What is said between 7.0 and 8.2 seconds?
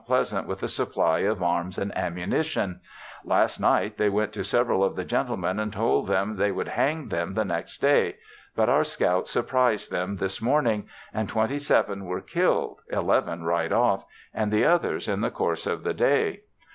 them the next day,